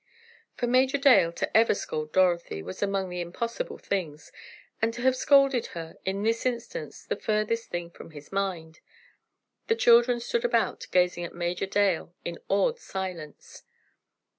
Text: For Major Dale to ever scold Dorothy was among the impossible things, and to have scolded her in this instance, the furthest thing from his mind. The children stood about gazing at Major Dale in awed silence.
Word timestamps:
For 0.55 0.65
Major 0.65 0.97
Dale 0.97 1.31
to 1.33 1.55
ever 1.55 1.75
scold 1.75 2.11
Dorothy 2.11 2.63
was 2.63 2.81
among 2.81 3.09
the 3.09 3.21
impossible 3.21 3.77
things, 3.77 4.31
and 4.81 4.91
to 4.95 5.03
have 5.03 5.15
scolded 5.15 5.67
her 5.77 5.95
in 6.05 6.23
this 6.23 6.43
instance, 6.43 7.05
the 7.05 7.15
furthest 7.15 7.69
thing 7.69 7.91
from 7.91 8.09
his 8.09 8.31
mind. 8.31 8.79
The 9.67 9.75
children 9.75 10.19
stood 10.19 10.43
about 10.43 10.87
gazing 10.89 11.23
at 11.23 11.35
Major 11.35 11.67
Dale 11.67 12.15
in 12.25 12.39
awed 12.49 12.79
silence. 12.79 13.61